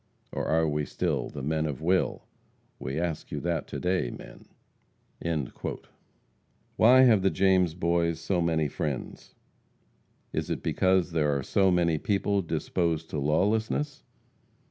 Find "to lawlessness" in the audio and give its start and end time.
13.11-14.01